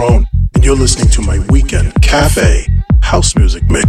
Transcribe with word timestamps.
And 0.00 0.64
you're 0.64 0.76
listening 0.76 1.10
to 1.10 1.22
my 1.22 1.40
weekend 1.50 1.92
cafe 2.02 2.66
house 3.02 3.34
music 3.34 3.64
mix, 3.68 3.87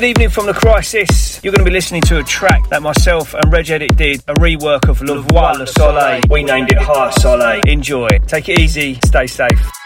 Good 0.00 0.08
evening 0.08 0.30
from 0.30 0.46
the 0.46 0.54
Crisis. 0.54 1.44
You're 1.44 1.52
going 1.52 1.62
to 1.62 1.70
be 1.70 1.70
listening 1.70 2.00
to 2.04 2.20
a 2.20 2.22
track 2.22 2.66
that 2.70 2.80
myself 2.80 3.34
and 3.34 3.52
Reg 3.52 3.68
Edit 3.68 3.98
did, 3.98 4.20
a 4.28 4.32
rework 4.32 4.88
of 4.88 5.02
Le 5.02 5.20
Voie 5.20 5.52
Le 5.52 5.66
Soleil. 5.66 6.22
We 6.30 6.42
named 6.42 6.72
it 6.72 6.78
High 6.78 7.10
Soleil. 7.10 7.60
Enjoy. 7.66 8.08
Take 8.26 8.48
it 8.48 8.60
easy. 8.60 8.98
Stay 9.04 9.26
safe. 9.26 9.79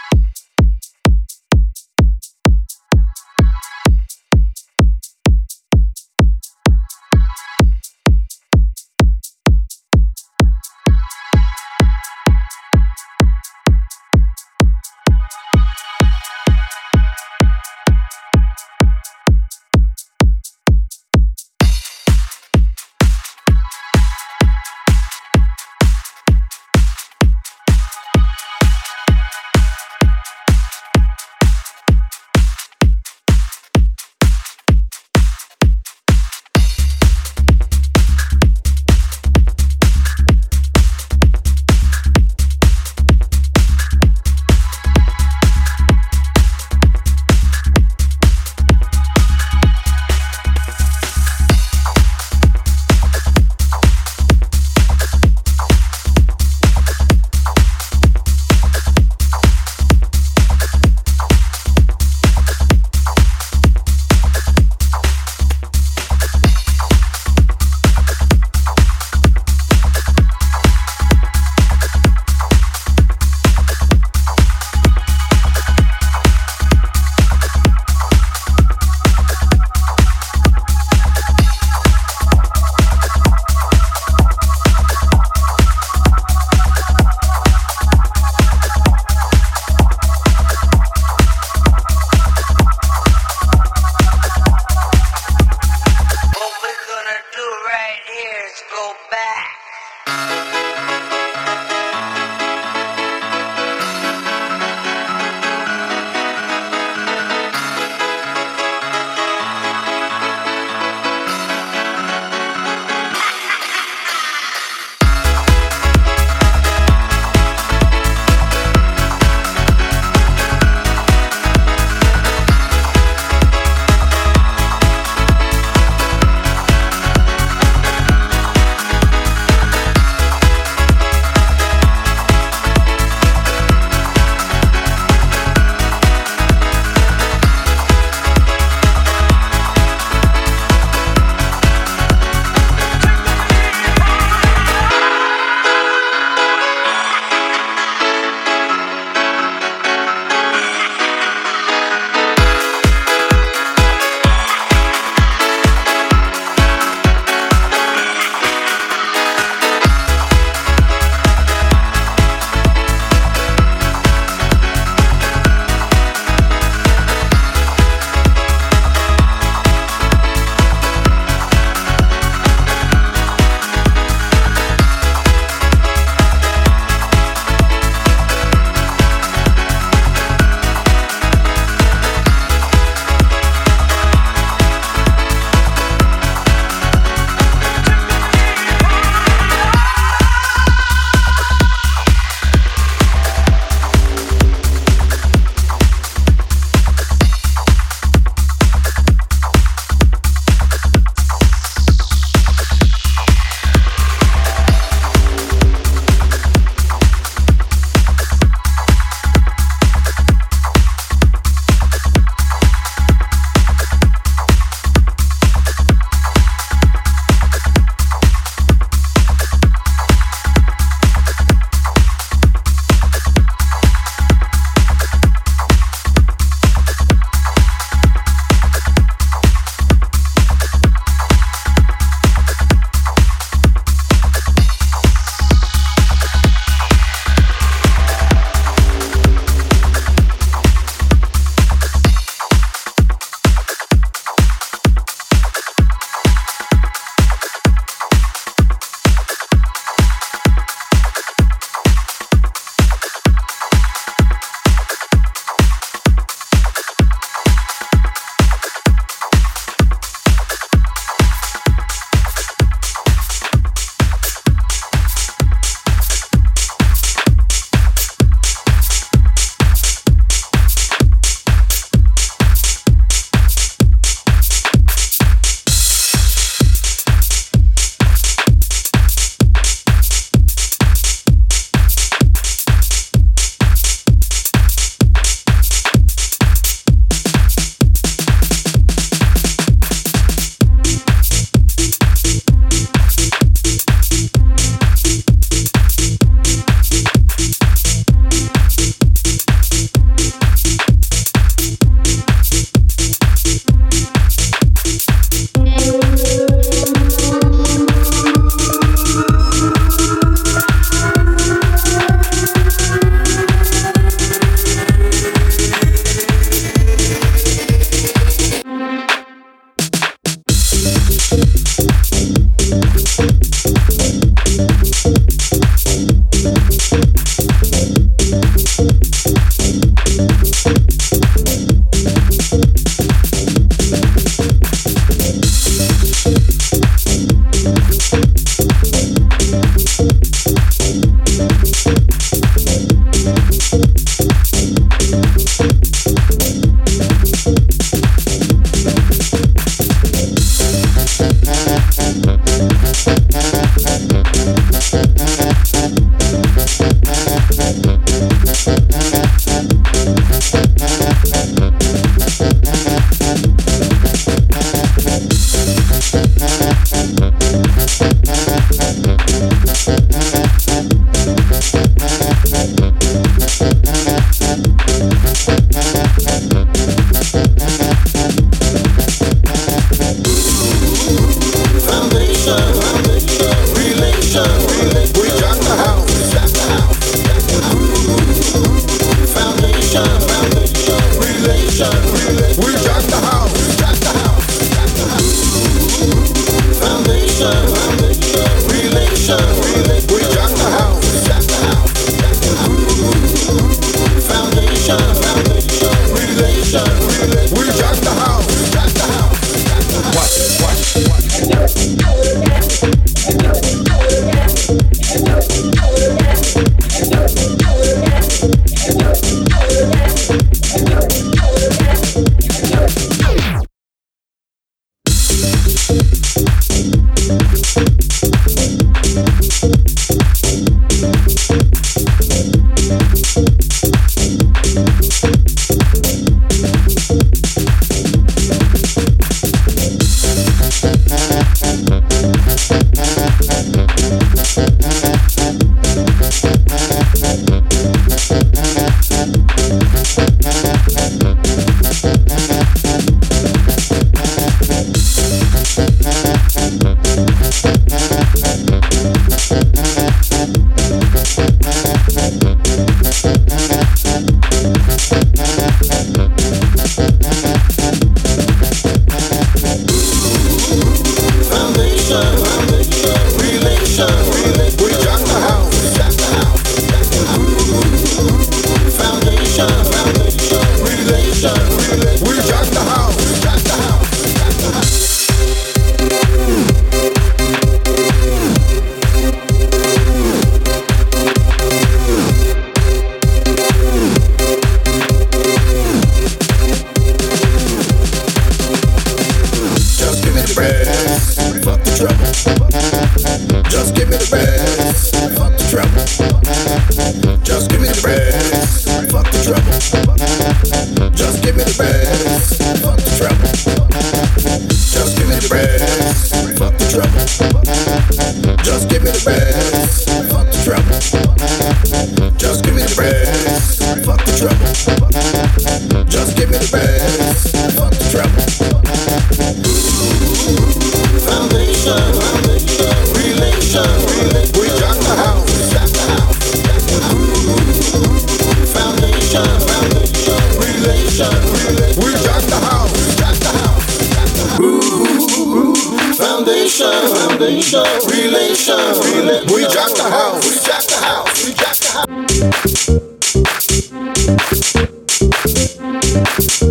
Foundation, 545.15 546.91
foundation, 547.15 547.83
relation, 548.09 548.75
relation. 548.99 549.47
We 549.53 549.61
jack 549.67 549.93
the 549.95 550.03
house, 550.03 550.43
we 550.43 550.55
jack 550.59 550.83
the 550.83 550.97
house, 550.97 551.45
we 551.45 551.53
jack 551.53 551.77
the 551.77 551.91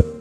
house. 0.00 0.13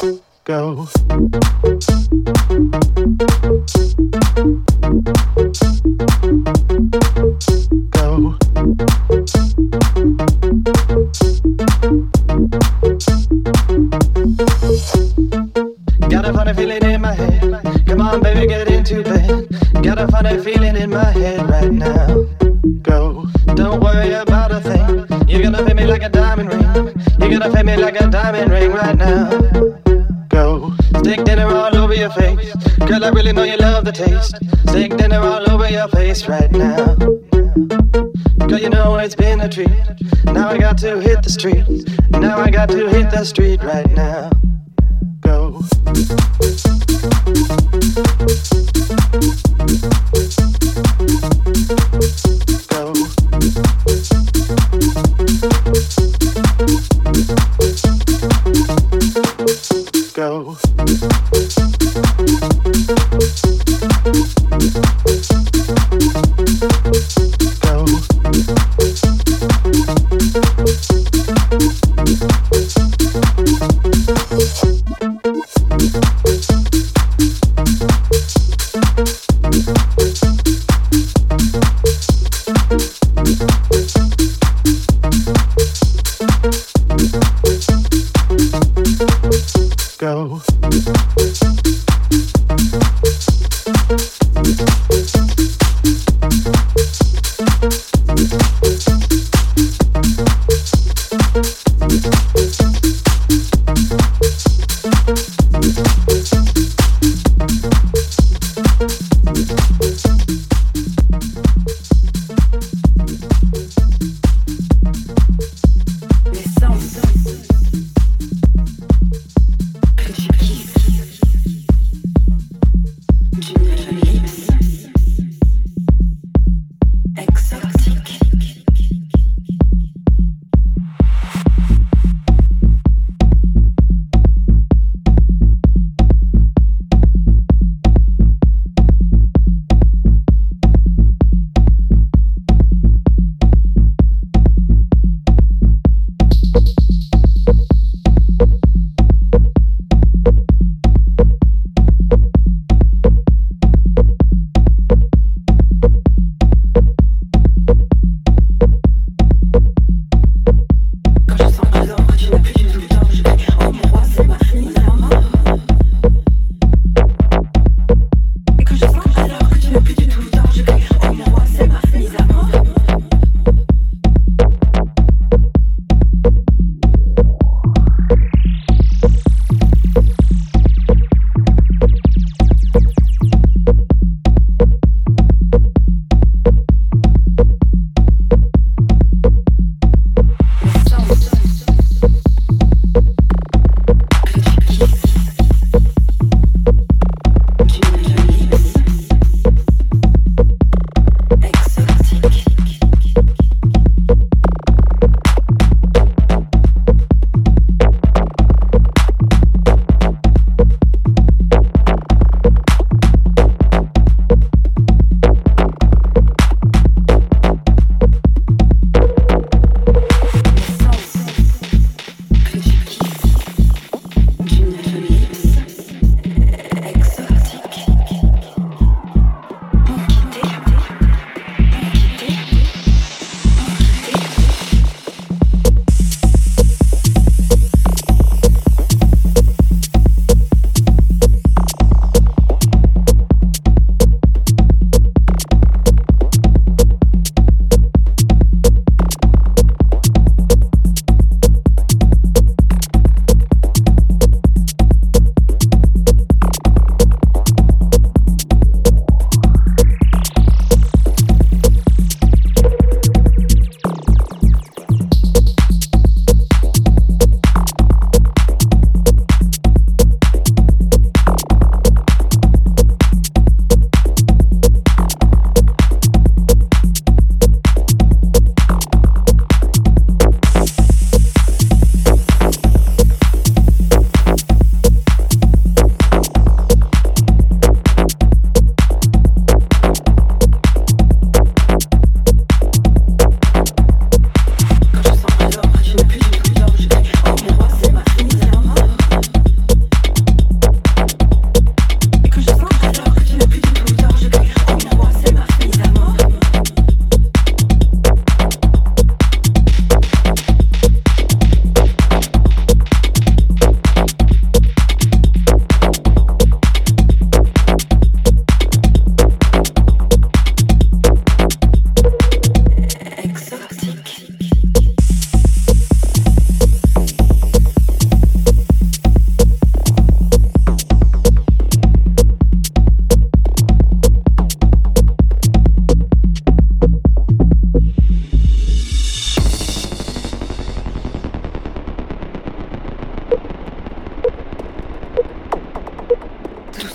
go. 0.00 0.20
Go. 0.44 0.86
Got 16.08 16.24
a 16.24 16.32
funny 16.32 16.54
feeling 16.54 16.84
in 16.84 17.00
my 17.00 17.14
head. 17.14 17.86
Come 17.86 18.00
on, 18.00 18.20
baby, 18.20 18.46
get 18.46 18.70
into 18.70 19.02
bed. 19.02 19.48
Got 19.82 19.98
a 19.98 20.06
funny 20.08 20.38
feeling 20.42 20.76
in 20.76 20.90
my 20.90 21.10
head 21.10 21.48
right 21.50 21.72
now. 21.72 22.24
Go. 22.82 23.26
Don't 23.54 23.80
worry 23.80 24.12
about 24.12 24.52
a 24.52 24.60
thing. 24.60 25.28
You're 25.28 25.42
gonna 25.42 25.64
pay 25.64 25.74
me 25.74 25.86
like 25.86 26.02
a 26.02 26.08
diamond 26.08 26.52
ring. 26.52 26.94
You're 27.18 27.38
gonna 27.38 27.52
pay 27.52 27.64
me 27.64 27.76
like 27.76 28.00
a 28.00 28.06
diamond 28.06 28.52
ring 28.52 28.70
right 28.70 28.96
now 28.96 29.67
I 33.08 33.10
really 33.10 33.32
know 33.32 33.42
you 33.42 33.56
love 33.56 33.86
the 33.86 33.92
taste. 33.92 34.36
Stick 34.68 34.94
dinner 34.98 35.20
all 35.20 35.50
over 35.50 35.66
your 35.70 35.88
face 35.88 36.28
right 36.28 36.52
now. 36.52 36.94
Girl, 38.46 38.58
you 38.58 38.68
know 38.68 38.96
it's 38.96 39.14
been 39.14 39.40
a 39.40 39.48
treat. 39.48 39.70
Now 40.26 40.50
I 40.50 40.58
got 40.58 40.76
to 40.78 41.00
hit 41.00 41.22
the 41.22 41.30
street. 41.30 41.64
Now 42.10 42.36
I 42.36 42.50
got 42.50 42.68
to 42.68 42.86
hit 42.90 43.10
the 43.10 43.24
street 43.24 43.62
right 43.62 43.90
now. 43.92 44.30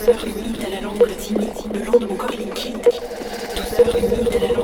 douceur 0.06 0.26
humide 0.26 0.58
à 0.68 0.70
la 0.70 0.82
langue 0.82 1.00
latine, 1.00 1.48
le 1.74 1.80
long 1.86 1.98
de 1.98 2.06
mon 2.06 2.16
corps 2.16 2.32
liquide, 2.32 2.78
douceur 3.56 3.96
à 3.96 4.40
la 4.40 4.52
langue 4.52 4.63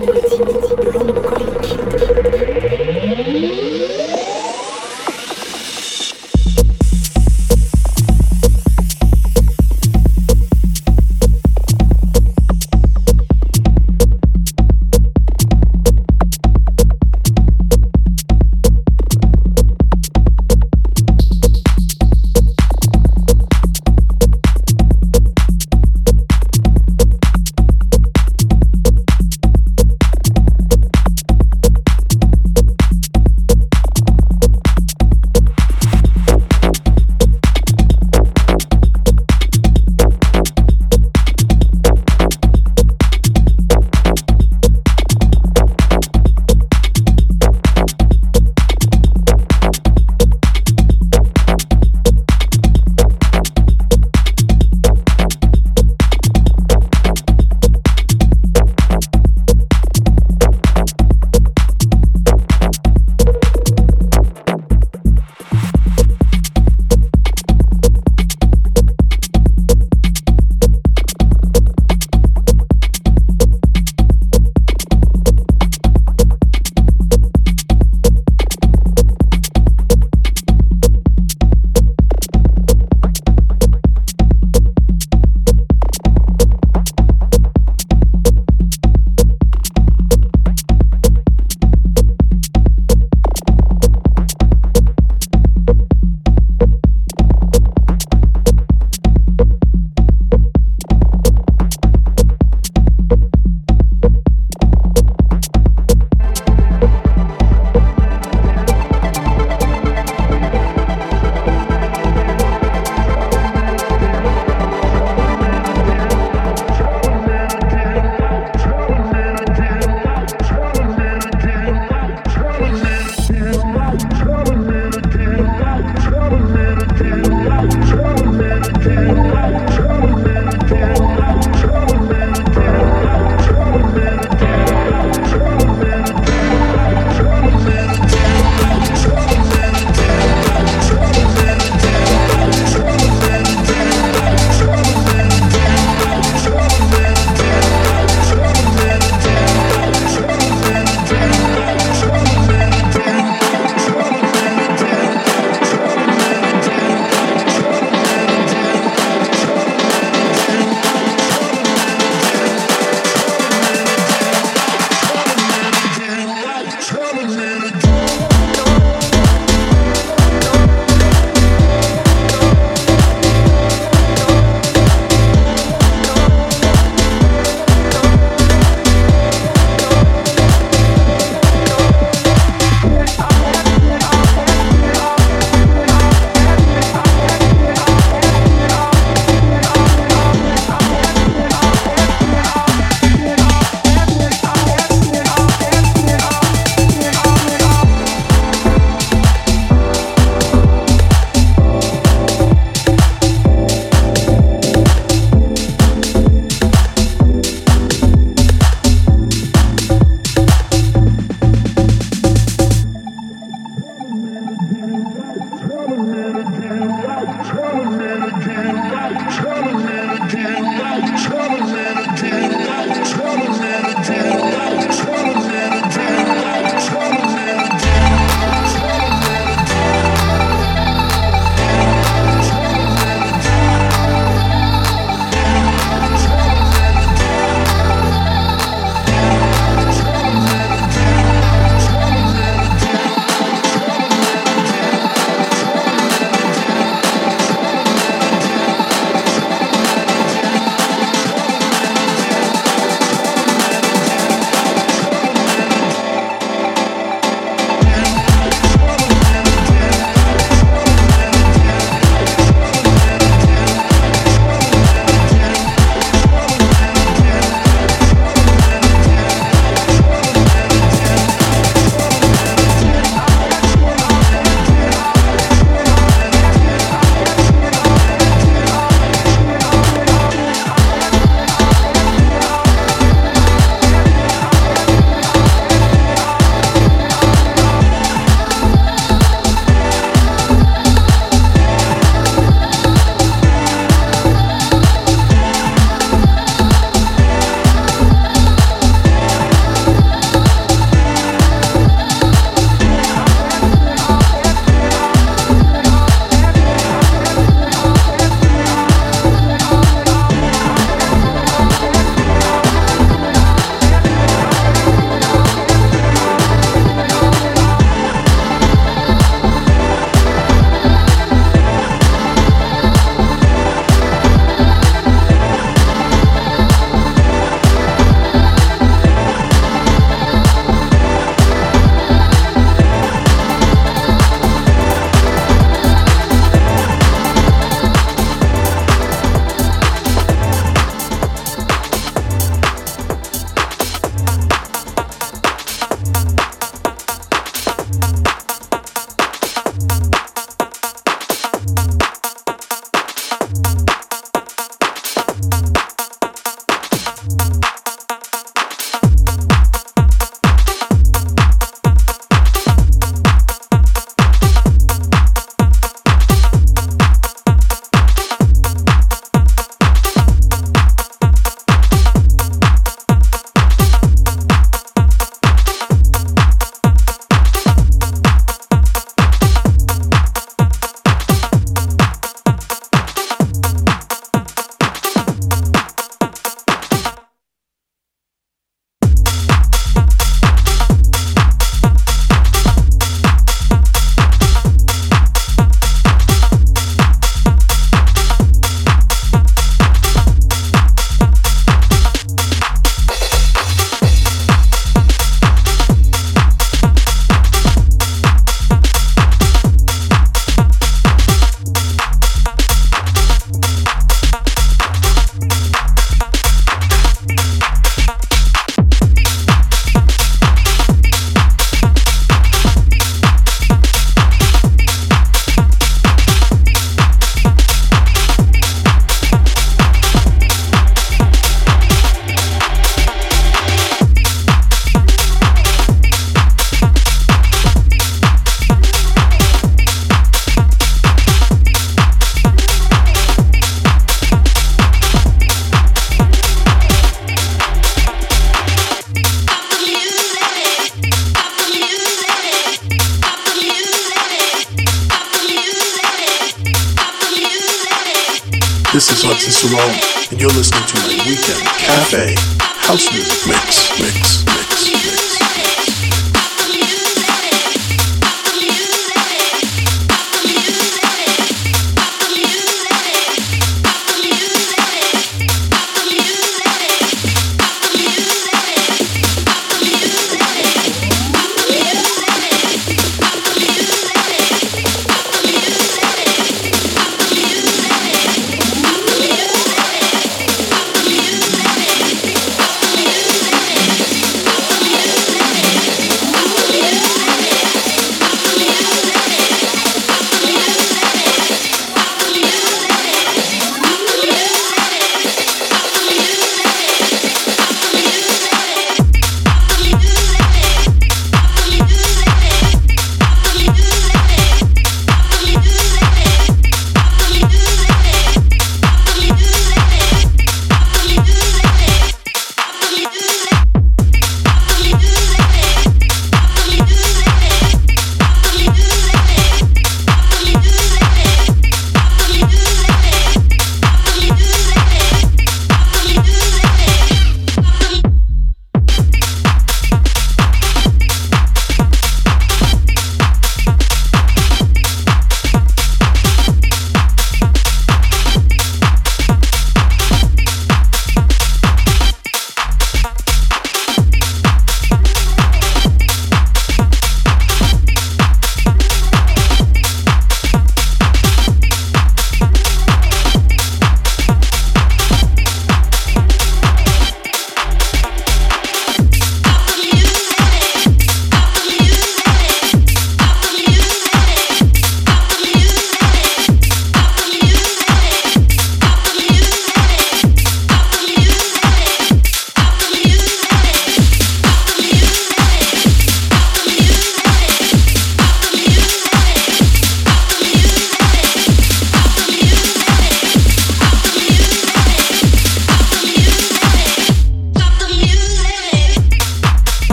This 459.00 459.12
is 459.12 459.24
Hudson 459.24 459.70
Cerone, 459.70 460.30
and 460.30 460.42
you're 460.42 460.50
listening 460.50 460.84
to 460.84 460.96
my 461.00 461.16
weekend 461.24 461.64
cafe 461.80 462.36
house 462.84 463.10
music 463.14 463.48
mix, 463.48 463.98
mix, 463.98 464.44
mix. 464.44 464.59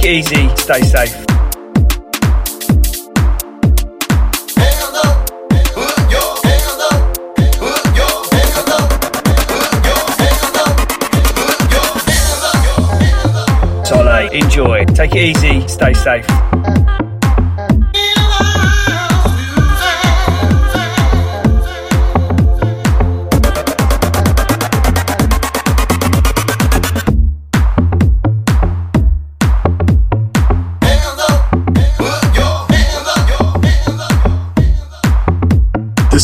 Take 0.00 0.12
it 0.12 0.32
easy. 0.32 0.56
Stay 0.56 0.80
safe. 0.80 1.26
Enjoy. 14.32 14.84
Take 14.84 15.16
it 15.16 15.36
easy. 15.36 15.66
Stay 15.66 15.92
safe. 15.92 16.39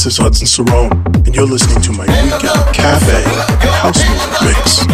Is 0.06 0.18
Hudson 0.18 0.46
Cerone, 0.46 1.26
and 1.26 1.34
you're 1.34 1.44
listening 1.44 1.82
to 1.82 1.90
my 1.90 2.06
weekend 2.22 2.54
cafe 2.72 3.24
house 3.82 3.98
music 4.08 4.30
mix. 4.44 4.85